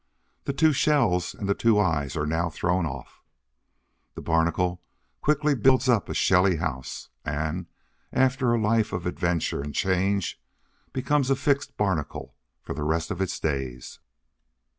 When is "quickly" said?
5.21-5.53